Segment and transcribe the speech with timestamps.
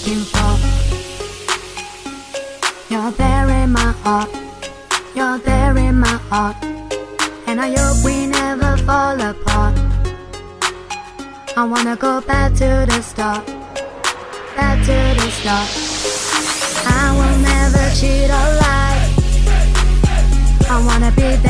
[0.00, 0.56] looking for.
[2.88, 4.30] You're there in my heart.
[5.14, 6.56] You're there in my heart.
[7.46, 9.78] And I hope we never fall apart.
[11.56, 13.46] I wanna go back to the start.
[14.56, 15.68] Back to the start.
[16.86, 19.00] I will never cheat or lie.
[20.70, 21.49] I wanna be there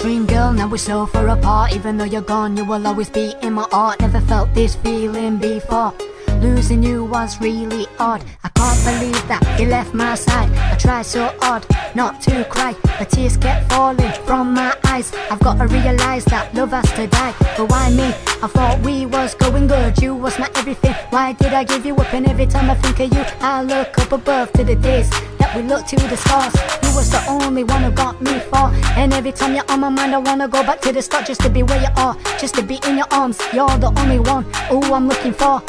[0.00, 1.74] dream girl, now we're so far apart.
[1.74, 4.00] Even though you're gone, you will always be in my heart.
[4.00, 5.92] Never felt this feeling before.
[6.40, 8.24] Losing you was really odd.
[8.42, 10.50] I can't believe that you left my side.
[10.72, 15.12] I tried so hard not to cry, but tears kept falling from my eyes.
[15.30, 17.34] I've got to realize that love has to die.
[17.58, 18.14] But why me?
[18.42, 20.00] I thought we was going good.
[20.00, 20.94] You was my everything.
[21.10, 22.14] Why did I give you up?
[22.14, 25.54] And every time I think of you, I look up above to the days that
[25.54, 26.54] we look to the stars.
[26.84, 28.72] You was the only one who got me far.
[28.96, 31.40] And every time you're on my mind, I wanna go back to the start just
[31.40, 33.38] to be where you are, just to be in your arms.
[33.52, 35.60] You're the only one who I'm looking for.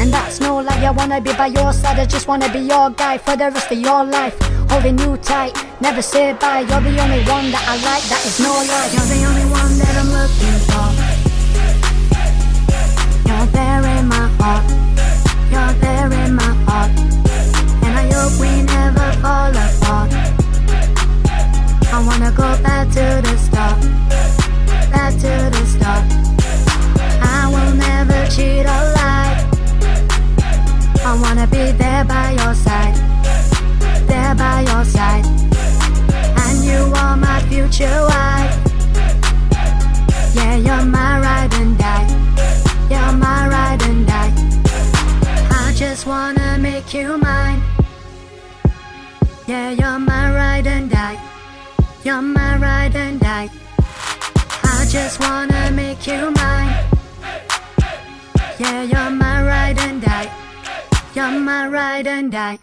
[0.00, 1.98] And that's no lie, I wanna be by your side.
[2.00, 4.36] I just wanna be your guy for the rest of your life.
[4.68, 6.60] Holding you tight, never say bye.
[6.68, 8.90] You're the only one that I like, that is no lie.
[8.94, 11.17] You're the only one that I'm looking for.
[22.36, 23.80] Go back to the start.
[24.90, 26.04] Back to the start.
[27.22, 29.36] I will never cheat or lie.
[31.04, 32.96] I wanna be there by your side.
[34.06, 35.26] There by your side.
[36.44, 38.54] And you are my future wife.
[40.34, 42.08] Yeah, you're my ride and die.
[42.90, 44.32] You're my ride and die.
[45.50, 47.62] I just wanna make you mine.
[49.46, 51.27] Yeah, you're my ride and die.
[52.08, 53.50] You're my ride and die.
[54.64, 56.72] I just wanna make you mine.
[58.58, 60.32] Yeah, you're my ride and die.
[61.14, 62.58] You're my ride and die.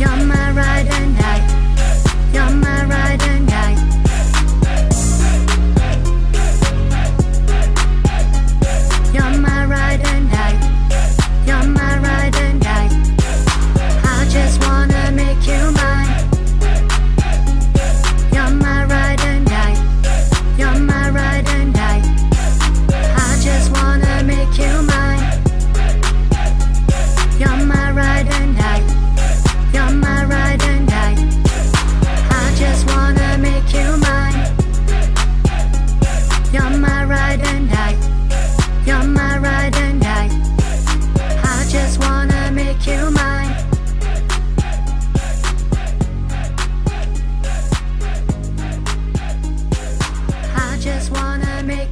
[0.00, 0.77] You're my ride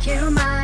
[0.08, 0.55] I just